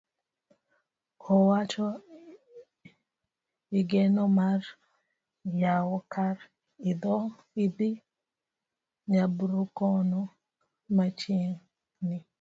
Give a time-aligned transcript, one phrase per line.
[1.33, 1.85] Owacho
[3.79, 4.61] igeno mar
[5.61, 6.37] yawo kar
[6.91, 7.17] idho
[9.09, 10.19] nyaburkono
[10.95, 12.17] machiegni.